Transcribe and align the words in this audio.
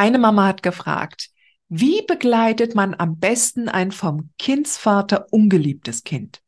Eine 0.00 0.18
Mama 0.18 0.46
hat 0.46 0.62
gefragt, 0.62 1.28
wie 1.68 2.00
begleitet 2.00 2.74
man 2.74 2.94
am 2.94 3.18
besten 3.18 3.68
ein 3.68 3.92
vom 3.92 4.30
Kindsvater 4.38 5.26
ungeliebtes 5.30 6.04
Kind? 6.04 6.40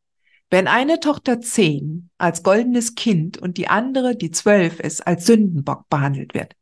Wenn 0.49 0.67
eine 0.67 0.99
Tochter 0.99 1.39
zehn 1.39 2.09
als 2.17 2.41
goldenes 2.41 2.95
Kind 2.95 3.37
und 3.37 3.57
die 3.57 3.67
andere, 3.67 4.15
die 4.15 4.31
zwölf 4.31 4.79
ist, 4.79 5.05
als 5.05 5.27
Sündenbock 5.27 5.87
behandelt 5.87 6.33
wird. 6.33 6.55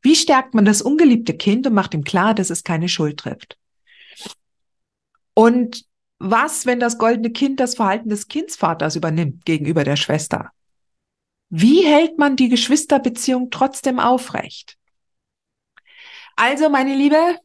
Wie 0.00 0.14
stärkt 0.14 0.54
man 0.54 0.64
das 0.64 0.80
ungeliebte 0.80 1.36
Kind 1.36 1.66
und 1.66 1.74
macht 1.74 1.92
ihm 1.92 2.04
klar, 2.04 2.34
dass 2.34 2.50
es 2.50 2.62
keine 2.62 2.88
Schuld 2.88 3.18
trifft? 3.18 3.58
Und 5.34 5.86
was, 6.20 6.66
wenn 6.66 6.78
das 6.78 6.98
goldene 6.98 7.32
Kind 7.32 7.58
das 7.58 7.74
Verhalten 7.74 8.10
des 8.10 8.28
Kindsvaters 8.28 8.94
übernimmt 8.94 9.44
gegenüber 9.44 9.82
der 9.82 9.96
Schwester? 9.96 10.52
Wie 11.48 11.84
hält 11.84 12.16
man 12.16 12.36
die 12.36 12.48
Geschwisterbeziehung 12.48 13.50
trotzdem 13.50 13.98
aufrecht? 13.98 14.78
Also, 16.40 16.68
meine 16.70 16.94
Liebe, 16.94 17.36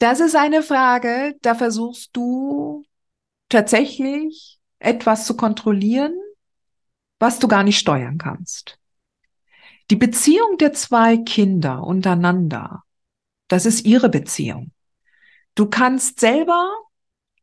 das 0.00 0.18
ist 0.18 0.34
eine 0.34 0.64
Frage, 0.64 1.36
da 1.42 1.54
versuchst 1.54 2.10
du 2.12 2.84
tatsächlich 3.48 4.58
etwas 4.80 5.26
zu 5.26 5.36
kontrollieren, 5.36 6.12
was 7.20 7.38
du 7.38 7.46
gar 7.46 7.62
nicht 7.62 7.78
steuern 7.78 8.18
kannst. 8.18 8.80
Die 9.92 9.96
Beziehung 9.96 10.58
der 10.58 10.72
zwei 10.72 11.18
Kinder 11.18 11.84
untereinander, 11.84 12.82
das 13.46 13.64
ist 13.64 13.86
ihre 13.86 14.08
Beziehung. 14.08 14.72
Du 15.54 15.66
kannst 15.66 16.18
selber 16.18 16.68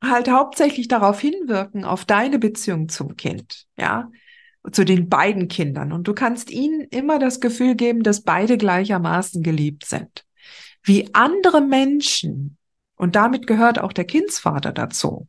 halt 0.03 0.29
hauptsächlich 0.29 0.89
darauf 0.89 1.21
hinwirken, 1.21 1.85
auf 1.85 2.03
deine 2.03 2.39
Beziehung 2.39 2.89
zum 2.89 3.15
Kind, 3.15 3.67
ja 3.77 4.11
zu 4.71 4.85
den 4.85 5.09
beiden 5.09 5.47
Kindern. 5.47 5.91
Und 5.91 6.07
du 6.07 6.13
kannst 6.13 6.51
ihnen 6.51 6.81
immer 6.89 7.19
das 7.19 7.39
Gefühl 7.39 7.75
geben, 7.75 8.03
dass 8.03 8.21
beide 8.21 8.57
gleichermaßen 8.57 9.43
geliebt 9.43 9.85
sind. 9.85 10.25
Wie 10.83 11.09
andere 11.13 11.61
Menschen, 11.61 12.57
und 12.95 13.15
damit 13.15 13.47
gehört 13.47 13.79
auch 13.79 13.93
der 13.93 14.05
Kindsvater 14.05 14.71
dazu, 14.71 15.27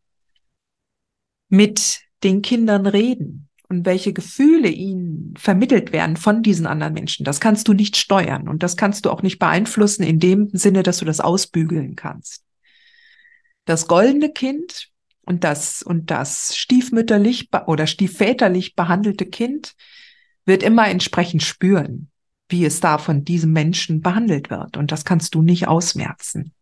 mit 1.49 2.01
den 2.23 2.43
Kindern 2.43 2.87
reden 2.87 3.49
und 3.69 3.87
welche 3.87 4.13
Gefühle 4.13 4.69
ihnen 4.69 5.35
vermittelt 5.37 5.93
werden 5.93 6.17
von 6.17 6.43
diesen 6.43 6.67
anderen 6.67 6.95
Menschen, 6.95 7.25
das 7.25 7.41
kannst 7.41 7.69
du 7.69 7.73
nicht 7.73 7.97
steuern 7.97 8.49
und 8.49 8.63
das 8.63 8.77
kannst 8.77 9.05
du 9.05 9.11
auch 9.11 9.23
nicht 9.23 9.39
beeinflussen 9.39 10.03
in 10.03 10.19
dem 10.19 10.49
Sinne, 10.53 10.83
dass 10.83 10.99
du 10.99 11.05
das 11.05 11.21
ausbügeln 11.21 11.97
kannst. 11.97 12.45
Das 13.65 13.87
goldene 13.87 14.33
Kind 14.33 14.91
und 15.25 15.45
das, 15.45 15.83
und 15.83 16.11
das 16.11 16.57
stiefmütterlich 16.57 17.49
oder 17.67 17.87
stiefväterlich 17.87 18.75
behandelte 18.75 19.27
Kind 19.27 19.75
wird 20.45 20.63
immer 20.63 20.89
entsprechend 20.89 21.43
spüren, 21.43 22.11
wie 22.49 22.65
es 22.65 22.81
da 22.81 22.99
von 22.99 23.25
diesem 23.25 23.53
Menschen 23.53 24.01
behandelt 24.01 24.51
wird. 24.51 24.77
Und 24.77 24.93
das 24.93 25.05
kannst 25.05 25.35
du 25.35 25.43
nicht 25.43 25.67
ausmerzen. 25.69 26.53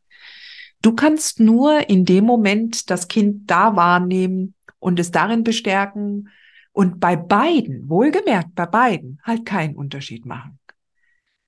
Du 0.80 0.94
kannst 0.94 1.40
nur 1.40 1.88
in 1.88 2.04
dem 2.04 2.24
Moment 2.24 2.90
das 2.90 3.08
Kind 3.08 3.50
da 3.50 3.76
wahrnehmen 3.76 4.54
und 4.78 4.98
es 4.98 5.10
darin 5.10 5.44
bestärken 5.44 6.28
und 6.72 7.00
bei 7.00 7.16
beiden, 7.16 7.88
wohlgemerkt 7.88 8.54
bei 8.54 8.66
beiden, 8.66 9.20
halt 9.22 9.44
keinen 9.44 9.76
Unterschied 9.76 10.26
machen. 10.26 10.58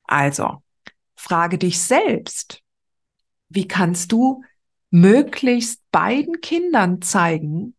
Also, 0.04 0.62
frage 1.16 1.58
dich 1.58 1.80
selbst, 1.80 2.62
wie 3.48 3.66
kannst 3.66 4.12
du 4.12 4.42
möglichst 4.94 5.82
beiden 5.90 6.40
Kindern 6.40 7.02
zeigen, 7.02 7.74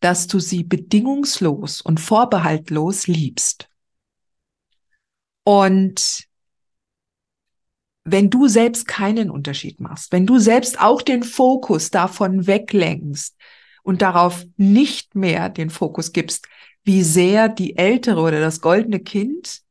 dass 0.00 0.26
du 0.26 0.40
sie 0.40 0.62
bedingungslos 0.62 1.80
und 1.80 2.00
vorbehaltlos 2.00 3.06
liebst. 3.06 3.70
Und 5.42 6.26
wenn 8.04 8.28
du 8.28 8.46
selbst 8.46 8.86
keinen 8.86 9.30
Unterschied 9.30 9.80
machst, 9.80 10.12
wenn 10.12 10.26
du 10.26 10.38
selbst 10.38 10.78
auch 10.78 11.00
den 11.00 11.22
Fokus 11.22 11.90
davon 11.90 12.46
weglenkst 12.46 13.36
und 13.82 14.02
darauf 14.02 14.44
nicht 14.58 15.14
mehr 15.14 15.48
den 15.48 15.70
Fokus 15.70 16.12
gibst, 16.12 16.46
wie 16.84 17.02
sehr 17.02 17.48
die 17.48 17.78
ältere 17.78 18.20
oder 18.20 18.38
das 18.38 18.60
goldene 18.60 19.00
Kind 19.00 19.62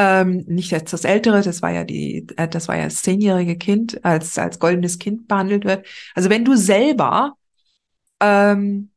ähm, 0.00 0.44
nicht 0.46 0.70
jetzt 0.70 0.92
das 0.92 1.02
Ältere, 1.02 1.42
das 1.42 1.60
war 1.60 1.72
ja 1.72 1.82
die, 1.82 2.24
äh, 2.36 2.46
das 2.46 2.68
war 2.68 2.76
ja 2.76 2.84
das 2.84 3.02
zehnjährige 3.02 3.58
Kind, 3.58 4.04
als, 4.04 4.38
als 4.38 4.60
goldenes 4.60 5.00
Kind 5.00 5.26
behandelt 5.26 5.64
wird. 5.64 5.88
Also 6.14 6.30
wenn 6.30 6.44
du 6.44 6.54
selber 6.54 7.34
ähm, 8.20 8.92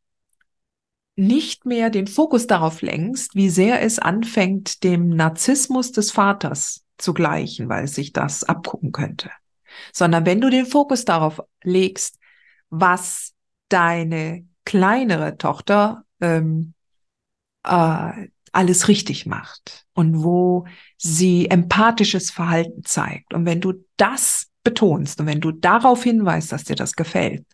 nicht 1.15 1.65
mehr 1.65 1.89
den 1.89 2.05
Fokus 2.05 2.45
darauf 2.45 2.83
lenkst, 2.83 3.33
wie 3.33 3.49
sehr 3.49 3.81
es 3.81 3.97
anfängt, 3.97 4.83
dem 4.83 5.09
Narzissmus 5.09 5.91
des 5.91 6.11
Vaters 6.11 6.85
zu 6.99 7.15
gleichen, 7.15 7.67
weil 7.67 7.85
es 7.85 7.95
sich 7.95 8.13
das 8.13 8.43
abgucken 8.43 8.91
könnte, 8.91 9.31
sondern 9.91 10.27
wenn 10.27 10.39
du 10.39 10.51
den 10.51 10.67
Fokus 10.67 11.03
darauf 11.03 11.41
legst, 11.63 12.19
was 12.69 13.33
deine 13.69 14.45
kleinere 14.65 15.39
Tochter 15.39 16.03
ähm, 16.19 16.75
äh, 17.63 18.27
alles 18.51 18.87
richtig 18.87 19.25
macht 19.25 19.85
und 19.93 20.23
wo 20.23 20.65
sie 20.97 21.49
empathisches 21.49 22.31
Verhalten 22.31 22.83
zeigt. 22.83 23.33
Und 23.33 23.45
wenn 23.45 23.61
du 23.61 23.73
das 23.97 24.47
betonst 24.63 25.19
und 25.19 25.27
wenn 25.27 25.41
du 25.41 25.51
darauf 25.51 26.03
hinweist, 26.03 26.51
dass 26.51 26.63
dir 26.63 26.75
das 26.75 26.93
gefällt 26.93 27.45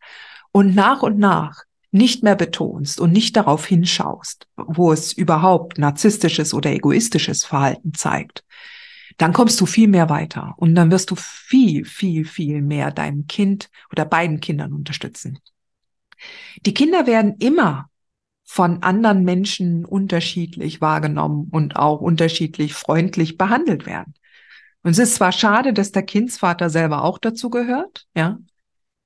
und 0.52 0.75
nach 0.75 1.03
und 1.03 1.18
nach 1.18 1.63
nicht 1.91 2.24
mehr 2.24 2.35
betonst 2.35 3.00
und 3.00 3.12
nicht 3.12 3.35
darauf 3.38 3.66
hinschaust, 3.66 4.47
wo 4.56 4.91
es 4.91 5.13
überhaupt 5.13 5.78
narzisstisches 5.78 6.53
oder 6.53 6.72
egoistisches 6.72 7.46
Verhalten 7.46 7.94
zeigt, 7.94 8.44
dann 9.18 9.34
kommst 9.34 9.59
du 9.62 9.66
viel 9.66 9.88
mehr 9.88 10.09
weiter 10.09 10.53
und 10.58 10.75
dann 10.75 10.91
wirst 10.91 11.12
du 11.12 11.16
viel, 11.16 11.85
viel, 11.85 12.25
viel 12.25 12.62
mehr 12.62 12.91
deinem 12.91 13.25
Kind 13.25 13.69
oder 13.91 14.06
beiden 14.06 14.40
Kindern 14.40 14.74
unterstützen. 14.74 15.40
Die 16.66 16.74
Kinder 16.74 17.08
werden 17.08 17.35
immer 17.40 17.90
von 18.50 18.81
anderen 18.81 19.24
Menschen 19.24 19.84
unterschiedlich 19.84 20.80
wahrgenommen 20.80 21.50
und 21.52 21.75
auch 21.75 22.00
unterschiedlich 22.00 22.74
freundlich 22.74 23.38
behandelt 23.38 23.85
werden. 23.85 24.13
Und 24.84 24.91
es 24.91 25.00
ist 25.00 25.16
zwar 25.16 25.34
schade, 25.34 25.74
dass 25.74 25.91
der 25.91 26.03
Kindsvater 26.03 26.69
selber 26.69 27.03
auch 27.03 27.18
dazu 27.19 27.50
gehört, 27.50 28.08
ja, 28.16 28.40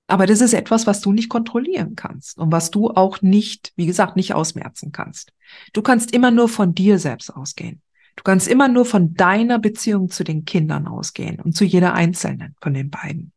aber 0.05 0.27
das 0.27 0.41
ist 0.41 0.53
etwas, 0.53 0.85
was 0.85 1.01
du 1.01 1.11
nicht 1.11 1.29
kontrollieren 1.29 1.95
kannst 1.95 2.37
und 2.37 2.51
was 2.51 2.69
du 2.69 2.91
auch 2.91 3.23
nicht, 3.23 3.73
wie 3.77 3.87
gesagt, 3.87 4.15
nicht 4.15 4.35
ausmerzen 4.35 4.91
kannst. 4.91 5.33
Du 5.73 5.81
kannst 5.81 6.13
immer 6.13 6.29
nur 6.29 6.47
von 6.47 6.75
dir 6.75 6.99
selbst 6.99 7.35
ausgehen. 7.35 7.81
Du 8.17 8.23
kannst 8.23 8.47
immer 8.47 8.67
nur 8.67 8.85
von 8.85 9.15
deiner 9.15 9.57
Beziehung 9.57 10.09
zu 10.09 10.23
den 10.23 10.45
Kindern 10.45 10.85
ausgehen 10.85 11.39
und 11.39 11.55
zu 11.55 11.63
jeder 11.63 11.93
einzelnen 11.93 12.55
von 12.61 12.75
den 12.75 12.91
beiden 12.91 13.31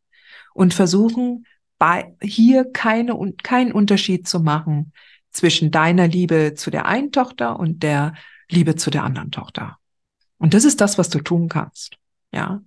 und 0.52 0.74
versuchen, 0.74 1.46
bei, 1.78 2.14
hier 2.20 2.70
keine, 2.70 3.16
keinen 3.42 3.72
Unterschied 3.72 4.28
zu 4.28 4.40
machen 4.40 4.92
zwischen 5.34 5.70
deiner 5.70 6.08
Liebe 6.08 6.54
zu 6.54 6.70
der 6.70 6.86
einen 6.86 7.12
Tochter 7.12 7.58
und 7.58 7.82
der 7.82 8.14
Liebe 8.48 8.76
zu 8.76 8.90
der 8.90 9.04
anderen 9.04 9.30
Tochter. 9.30 9.78
Und 10.38 10.54
das 10.54 10.64
ist 10.64 10.80
das, 10.80 10.96
was 10.96 11.10
du 11.10 11.18
tun 11.20 11.48
kannst. 11.48 11.96
Ja. 12.32 12.62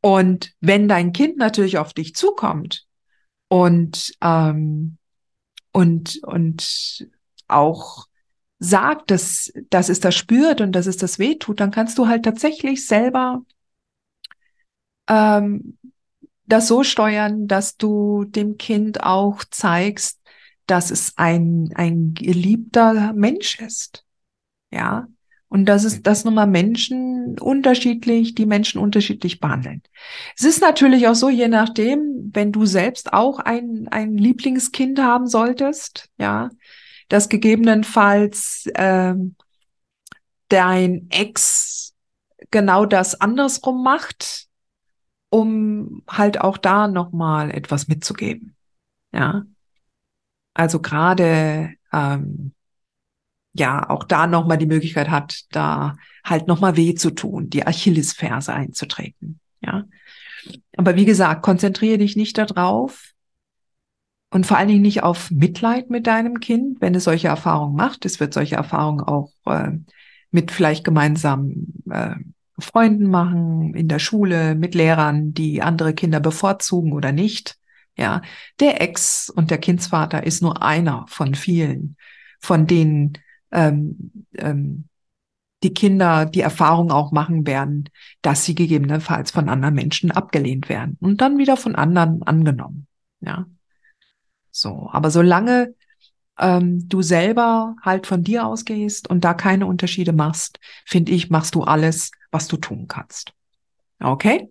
Und 0.00 0.52
wenn 0.60 0.88
dein 0.88 1.12
Kind 1.12 1.36
natürlich 1.36 1.78
auf 1.78 1.92
dich 1.92 2.14
zukommt 2.14 2.86
und, 3.48 4.12
ähm, 4.20 4.98
und, 5.72 6.20
und 6.22 7.08
auch 7.48 8.06
sagt, 8.58 9.10
dass, 9.10 9.52
dass 9.70 9.88
es 9.88 10.00
das 10.00 10.14
spürt 10.14 10.60
und 10.60 10.72
dass 10.72 10.86
es 10.86 10.96
das 10.96 11.18
wehtut, 11.18 11.60
dann 11.60 11.70
kannst 11.70 11.98
du 11.98 12.06
halt 12.06 12.24
tatsächlich 12.24 12.86
selber 12.86 13.42
ähm, 15.08 15.78
das 16.46 16.68
so 16.68 16.84
steuern, 16.84 17.48
dass 17.48 17.76
du 17.76 18.24
dem 18.24 18.58
Kind 18.58 19.02
auch 19.02 19.42
zeigst, 19.50 20.20
dass 20.66 20.90
es 20.90 21.12
ein, 21.16 21.70
ein 21.74 22.14
geliebter 22.14 23.12
Mensch 23.12 23.60
ist. 23.60 24.04
Ja. 24.70 25.06
Und 25.48 25.66
das 25.66 25.84
ist, 25.84 26.04
das 26.04 26.24
nun 26.24 26.34
mal 26.34 26.46
Menschen 26.46 27.38
unterschiedlich, 27.38 28.34
die 28.34 28.46
Menschen 28.46 28.80
unterschiedlich 28.80 29.38
behandeln. 29.38 29.82
Es 30.36 30.44
ist 30.44 30.60
natürlich 30.60 31.06
auch 31.06 31.14
so, 31.14 31.28
je 31.28 31.46
nachdem, 31.46 32.30
wenn 32.32 32.50
du 32.50 32.66
selbst 32.66 33.12
auch 33.12 33.38
ein, 33.38 33.86
ein 33.88 34.18
Lieblingskind 34.18 34.98
haben 34.98 35.28
solltest, 35.28 36.10
ja, 36.18 36.50
dass 37.08 37.28
gegebenenfalls 37.28 38.66
äh, 38.74 39.14
dein 40.48 41.06
Ex 41.10 41.94
genau 42.50 42.86
das 42.86 43.20
andersrum 43.20 43.82
macht, 43.84 44.48
um 45.30 46.02
halt 46.08 46.40
auch 46.40 46.58
da 46.58 46.88
nochmal 46.88 47.50
etwas 47.50 47.86
mitzugeben. 47.86 48.56
Ja. 49.12 49.44
Also 50.54 50.80
gerade 50.80 51.74
ähm, 51.92 52.52
ja 53.54 53.88
auch 53.88 54.04
da 54.04 54.26
nochmal 54.26 54.58
die 54.58 54.66
Möglichkeit 54.66 55.10
hat, 55.10 55.44
da 55.50 55.96
halt 56.24 56.48
nochmal 56.48 56.76
weh 56.76 56.94
zu 56.94 57.10
tun, 57.10 57.50
die 57.50 57.66
Achillesferse 57.66 58.52
einzutreten. 58.52 59.40
Ja. 59.60 59.84
Aber 60.76 60.96
wie 60.96 61.04
gesagt, 61.04 61.42
konzentriere 61.42 61.98
dich 61.98 62.16
nicht 62.16 62.36
darauf 62.36 63.12
und 64.30 64.46
vor 64.46 64.58
allen 64.58 64.68
Dingen 64.68 64.82
nicht 64.82 65.02
auf 65.02 65.30
Mitleid 65.30 65.90
mit 65.90 66.06
deinem 66.06 66.40
Kind, 66.40 66.80
wenn 66.80 66.94
es 66.94 67.04
solche 67.04 67.28
Erfahrungen 67.28 67.76
macht. 67.76 68.04
Es 68.04 68.18
wird 68.20 68.34
solche 68.34 68.56
Erfahrungen 68.56 69.00
auch 69.00 69.30
äh, 69.46 69.70
mit 70.32 70.50
vielleicht 70.50 70.84
gemeinsam 70.84 71.66
äh, 71.90 72.16
Freunden 72.58 73.08
machen, 73.08 73.74
in 73.74 73.88
der 73.88 74.00
Schule, 74.00 74.54
mit 74.54 74.74
Lehrern, 74.74 75.34
die 75.34 75.62
andere 75.62 75.94
Kinder 75.94 76.20
bevorzugen 76.20 76.92
oder 76.92 77.12
nicht. 77.12 77.56
Ja, 77.96 78.22
der 78.60 78.80
Ex 78.80 79.30
und 79.30 79.50
der 79.50 79.58
Kindsvater 79.58 80.24
ist 80.24 80.42
nur 80.42 80.62
einer 80.62 81.06
von 81.08 81.34
vielen, 81.34 81.96
von 82.40 82.66
denen 82.66 83.18
ähm, 83.52 84.26
ähm, 84.36 84.88
die 85.62 85.72
Kinder 85.72 86.26
die 86.26 86.40
Erfahrung 86.40 86.90
auch 86.90 87.12
machen 87.12 87.46
werden, 87.46 87.88
dass 88.20 88.44
sie 88.44 88.54
gegebenenfalls 88.54 89.30
von 89.30 89.48
anderen 89.48 89.74
Menschen 89.74 90.10
abgelehnt 90.10 90.68
werden 90.68 90.98
und 91.00 91.20
dann 91.20 91.38
wieder 91.38 91.56
von 91.56 91.74
anderen 91.74 92.22
angenommen. 92.22 92.86
Ja, 93.20 93.46
so. 94.50 94.88
Aber 94.92 95.10
solange 95.10 95.74
ähm, 96.38 96.88
du 96.88 97.02
selber 97.02 97.76
halt 97.82 98.06
von 98.06 98.22
dir 98.22 98.46
ausgehst 98.46 99.08
und 99.08 99.24
da 99.24 99.34
keine 99.34 99.66
Unterschiede 99.66 100.12
machst, 100.12 100.58
finde 100.84 101.12
ich, 101.12 101.30
machst 101.30 101.54
du 101.54 101.62
alles, 101.62 102.10
was 102.30 102.48
du 102.48 102.56
tun 102.56 102.86
kannst. 102.88 103.32
Okay? 104.00 104.50